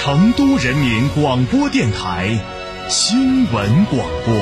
[0.00, 2.38] 成都人民广播电台
[2.88, 4.32] 新闻广播。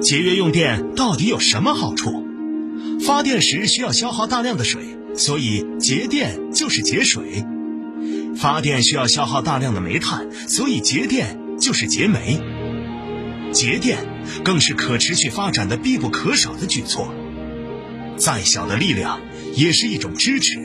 [0.00, 2.24] 节约用电到底有什么好处？
[3.04, 7.44] 发电时需要消耗大量的水，所以节电就是节水；
[8.36, 12.40] 发电需要消耗大量的煤炭，所以节电就是节煤。
[13.50, 14.06] 节电
[14.44, 17.12] 更是可持续发展的必不可少的举措。
[18.20, 19.18] 再小的力量
[19.54, 20.58] 也是一种支持，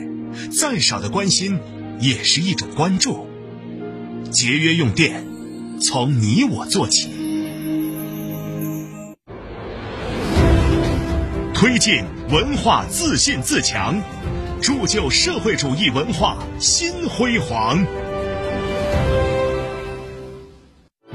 [0.52, 1.58] 再少的关心
[1.98, 3.26] 也是一种关注。
[4.30, 5.24] 节约用电，
[5.80, 7.08] 从你我做起。
[11.54, 14.02] 推进文化自信自强，
[14.60, 17.82] 铸就社会主义文化新辉煌。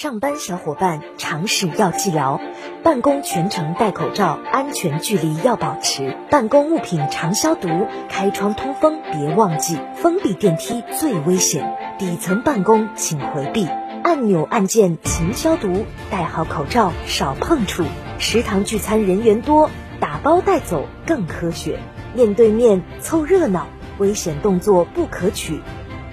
[0.00, 2.40] 上班小伙伴常识要记牢，
[2.82, 7.68] 办公全程戴口罩，安全距离要保持，办公物品常消毒，
[8.08, 13.68] 开窗通风别忘记，封闭电梯最危险，底层办公请回避，
[14.02, 17.84] 按钮按键勤消毒，戴好口罩少碰触，
[18.18, 19.68] 食堂聚餐人员多，
[20.00, 21.78] 打包带走更科学，
[22.14, 23.66] 面对面凑热闹，
[23.98, 25.60] 危险动作不可取，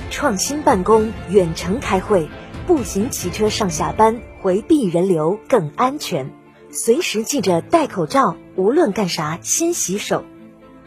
[0.09, 2.27] 创新办公，远程开会。
[2.67, 6.33] 步行、骑车上下班，回避人流更安全。
[6.69, 10.25] 随时记着戴口罩，无论干啥先洗手，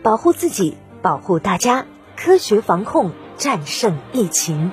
[0.02, 1.86] 保护自己，保护大家。
[2.16, 4.72] 科学防控，战胜疫情。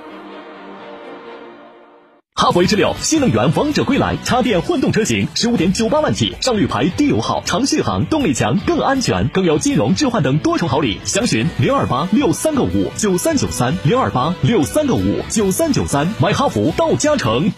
[2.39, 10.99] 哈弗 H 六新能源王者归来，插电混动车型十五点九八万起，上绿牌，低油耗，长续航，动力强，更安全，更有金融置换等多重好礼。
[11.03, 17.51] 详询零二八六三个五九三九三零二八六三个五九三九三，买哈弗到嘉诚。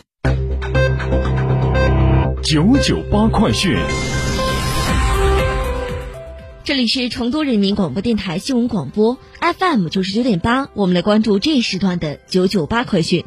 [2.42, 3.78] 九九八快讯，
[6.64, 13.26] 这里是成都人民广播电台新闻广播 FM 九十九点八，我们来关注这一时段的九九八快讯。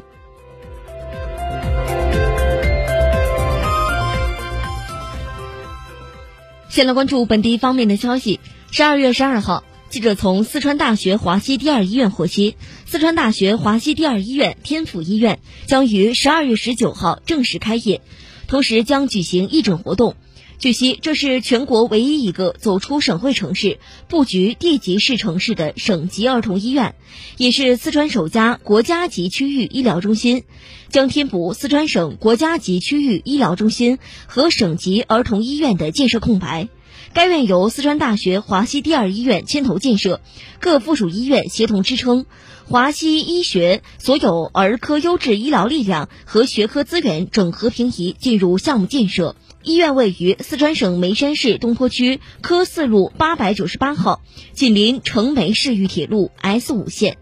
[6.73, 8.39] 先来关注本地方面的消息。
[8.71, 12.55] 十二月十二号，记者从四川大学华西第二医院获悉，
[12.87, 18.01] 四川大学华西第二医院天府医院将于十二月十九号正式开业，
[18.47, 20.15] 同时将举行义诊活动。
[20.63, 26.95] 据悉，这是全国唯一一个走出省会城市、布局地级市城市的省级儿童医院，
[27.35, 30.45] 也是四川首家国家级区域医疗中心，
[30.87, 36.69] 将填补四川省国家级区域医疗中心和省级儿童医院的建设空白。
[37.11, 40.21] 该院由四川大学华西第二医院牵头建设，
[40.61, 42.25] 各附属医院协同支撑，
[42.69, 49.35] 华西医学所有儿科优质医疗力量和学科资源整合平移进入项目建设。
[49.63, 57.17] 医院位于四川省眉山市东坡区科四路八百九十八号，紧邻成眉市域铁路 S 五线。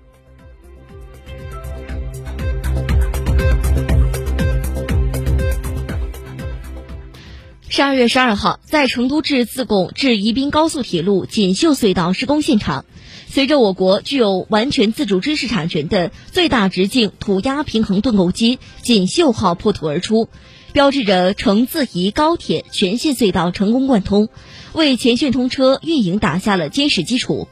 [7.74, 12.84] 十二月十二号，在成都至自贡至宜宾高速铁路锦绣隧道施工现场，
[13.30, 20.28] 随着我国具有完全自主知识产权的最大直径土压平衡盾构机“锦绣号”破土而出。
[20.74, 24.28] 标志着成自宜高铁全线隧道成功贯通，
[24.74, 27.48] 为全线通车运营打下了坚实基础。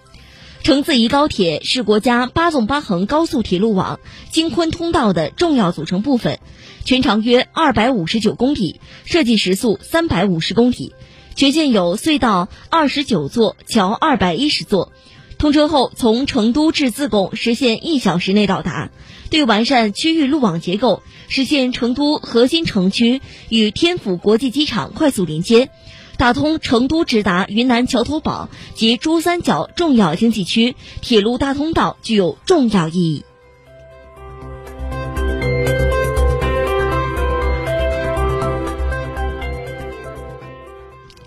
[0.64, 6.40] 成自宜高铁是国家八纵八横高速铁路网京昆通道的重要组成部分，
[6.84, 10.94] 全长约二百五十九公里，设计时速三百五十公里，
[11.36, 14.92] 全线有隧道二十九座，桥二百一十座。
[15.38, 18.92] 通车后，从成都至自贡实现一小时内到达。
[19.30, 25.70] 对完善区域路网结构，实现成都核心城区与天府国际机场快速连接，
[26.19, 33.24] 打通成都直达云南桥头堡及珠三角重要经济区铁路大通道具有重要意义。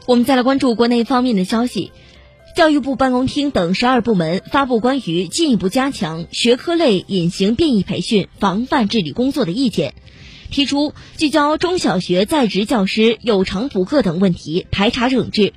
[0.04, 1.90] 我们再来关注国内方面的消息。
[2.54, 9.94] 教育部办公厅等十二部门发布关于进一步加强学科类隐形变异培训防范治理工作的意见，
[10.52, 15.54] 提出聚焦中小学在职教师有偿补课等问题排查整治。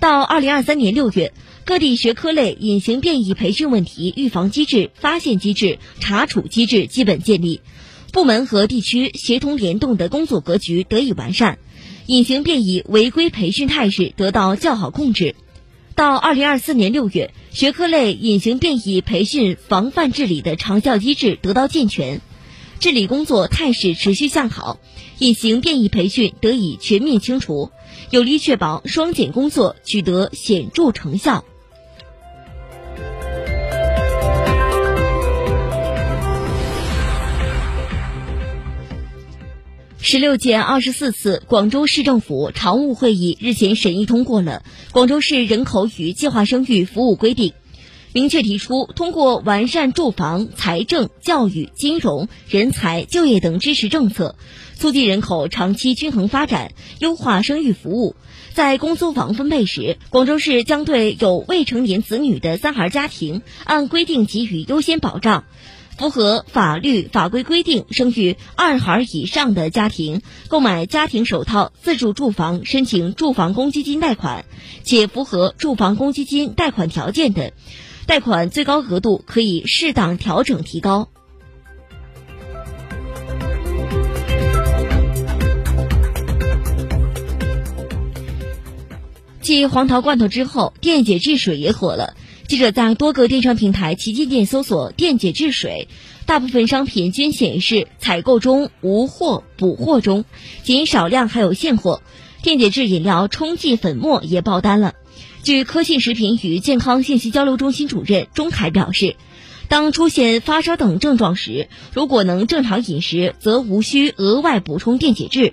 [0.00, 1.32] 到二零二三年六月，
[1.64, 7.60] 各地学科类隐形变异培训问题预防机制、发现机制、查处机制基本建立，
[8.12, 11.58] 部门和地区协同联动的工作格局得以完善，
[12.06, 15.36] 隐形变异违规培训态势得到较好控制。
[15.94, 22.20] 到二零二四年六月，学科类隐形变异培训防范治理的长效机制得到健全，
[22.80, 24.78] 治理工作态势持续向好，
[25.18, 27.70] 隐形变异培训得以全面清除，
[28.10, 31.44] 有力确保双减工作取得显著成效。
[40.06, 44.62] 十六届二十四次广州市政府常务会议日前审议通过了
[44.92, 47.50] 《广州市人口与计划生育服务规定》，
[48.14, 54.36] 明确提出通过完善住房、财政、教育、金融、人才、就业等支持政策，
[54.76, 56.70] 促进人口长期均衡发展，
[57.00, 58.14] 优化生育服务。
[58.52, 65.42] 在公租房分配时，广州市将对有未成年子女的三孩家庭按规定给予优先保障。
[65.98, 74.44] 符合法律法规规定生育二孩以上的家庭，购买家庭首套自住住房申请住房公积金贷款，
[74.84, 77.52] 且符合住房公积金贷款条件的，
[78.06, 81.08] 贷款最高额度可以适当调整提高。
[89.40, 92.14] 继黄桃罐头之后，电解质水也火了。
[92.46, 95.88] 记者在多个电商平台旗舰店搜索“电解质水”，
[96.24, 100.24] 大部分商品均显示采购中、无货、补货中，
[100.62, 102.02] 仅少量还有现货。
[102.42, 104.94] 电解质饮料冲剂粉末也爆单了。
[105.44, 109.14] 据科信食品与健康信息交流中心主任钟凯表示，
[109.68, 115.52] 当出现发烧等症状时，如果能正常饮食，则无需额外补充电解质。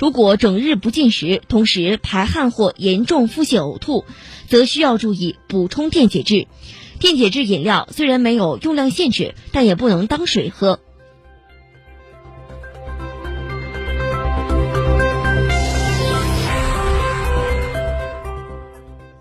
[0.00, 4.04] 如果整日不进食，同时排汗或严重腹泻呕吐，
[4.48, 6.48] 则需要注意补充电解质。
[6.98, 10.80] 电解质饮料虽然没有用量限制，但也不能当水喝。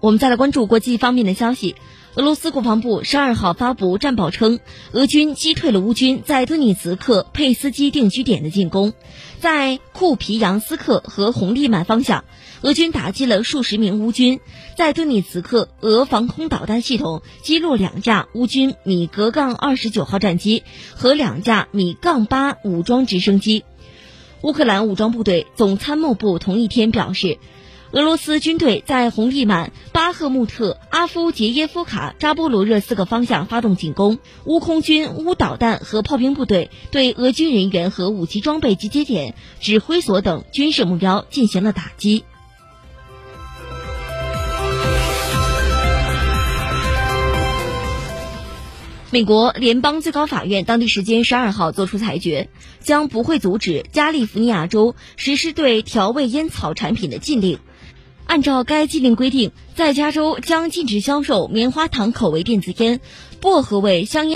[0.07, 1.75] 我们再来关注国际方面的消息。
[2.15, 4.61] 俄罗斯国防部十二号发布战报称，
[4.93, 8.93] 俄军击退了乌军在顿涅茨克佩斯基定居点的进攻，
[9.41, 12.23] 在库皮扬斯克和红利曼方向，
[12.61, 14.39] 俄军打击了数十名乌军。
[14.77, 20.63] 在顿涅茨克，俄防空导弹系统击落两架乌军米格杠二十九号战机
[20.95, 23.65] 和两架米杠八武装直升机。
[24.41, 27.39] 乌克兰武装部队总参谋部同一天表示。
[27.91, 42.25] 俄罗斯军队在红利曼、巴赫穆特、阿夫杰耶夫卡、扎波罗热四个方向发动进攻，乌空军、乌导弹和炮兵部队对俄军人员和武器装备集结点、指挥所等军事目标进行了打击。
[49.09, 52.49] 美国联邦最高法院当地时间十二号作出裁决，
[52.81, 57.59] 将不会阻止加利福尼亚州实施对调味烟草产品的禁令。
[58.27, 62.99] 按照该禁令规定，在加州将禁止销售棉花糖口味电子烟、
[63.39, 64.35] 薄荷味香烟。